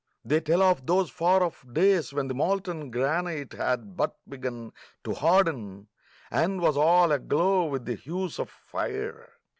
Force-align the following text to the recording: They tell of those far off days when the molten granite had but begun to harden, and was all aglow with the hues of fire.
They 0.25 0.39
tell 0.41 0.63
of 0.63 0.87
those 0.87 1.11
far 1.11 1.43
off 1.43 1.63
days 1.71 2.11
when 2.11 2.27
the 2.27 2.33
molten 2.33 2.89
granite 2.89 3.53
had 3.53 3.95
but 3.95 4.17
begun 4.27 4.73
to 5.03 5.13
harden, 5.13 5.89
and 6.31 6.59
was 6.59 6.75
all 6.75 7.11
aglow 7.11 7.65
with 7.65 7.85
the 7.85 7.93
hues 7.93 8.39
of 8.39 8.49
fire. 8.49 9.29